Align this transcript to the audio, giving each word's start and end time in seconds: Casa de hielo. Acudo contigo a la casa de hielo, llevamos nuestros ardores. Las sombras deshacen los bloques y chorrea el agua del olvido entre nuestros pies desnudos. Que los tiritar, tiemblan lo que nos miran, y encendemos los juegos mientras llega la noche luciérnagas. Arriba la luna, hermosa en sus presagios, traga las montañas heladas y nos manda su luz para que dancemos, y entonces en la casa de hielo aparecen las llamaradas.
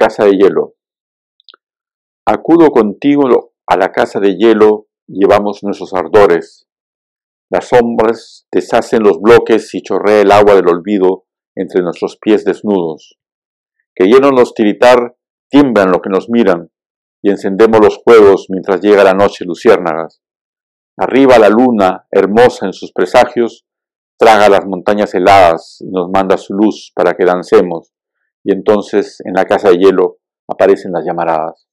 Casa 0.00 0.24
de 0.24 0.38
hielo. 0.38 0.76
Acudo 2.26 2.70
contigo 2.70 3.52
a 3.66 3.76
la 3.76 3.92
casa 3.92 4.18
de 4.18 4.34
hielo, 4.38 4.86
llevamos 5.06 5.62
nuestros 5.62 5.92
ardores. 5.92 6.66
Las 7.50 7.68
sombras 7.68 8.46
deshacen 8.50 9.02
los 9.02 9.20
bloques 9.20 9.74
y 9.74 9.82
chorrea 9.82 10.22
el 10.22 10.32
agua 10.32 10.54
del 10.54 10.70
olvido 10.70 11.26
entre 11.54 11.82
nuestros 11.82 12.16
pies 12.16 12.46
desnudos. 12.46 13.18
Que 13.94 14.06
los 14.06 14.54
tiritar, 14.54 15.18
tiemblan 15.50 15.92
lo 15.92 16.00
que 16.00 16.08
nos 16.08 16.30
miran, 16.30 16.70
y 17.22 17.28
encendemos 17.28 17.80
los 17.82 17.98
juegos 17.98 18.46
mientras 18.48 18.80
llega 18.80 19.04
la 19.04 19.12
noche 19.12 19.44
luciérnagas. 19.44 20.22
Arriba 20.96 21.38
la 21.38 21.50
luna, 21.50 22.06
hermosa 22.10 22.64
en 22.64 22.72
sus 22.72 22.90
presagios, 22.94 23.66
traga 24.18 24.48
las 24.48 24.64
montañas 24.64 25.12
heladas 25.12 25.76
y 25.82 25.90
nos 25.90 26.08
manda 26.08 26.38
su 26.38 26.54
luz 26.54 26.90
para 26.94 27.12
que 27.12 27.26
dancemos, 27.26 27.92
y 28.44 28.52
entonces 28.52 29.18
en 29.24 29.34
la 29.34 29.44
casa 29.44 29.70
de 29.70 29.78
hielo 29.78 30.18
aparecen 30.48 30.92
las 30.92 31.04
llamaradas. 31.04 31.69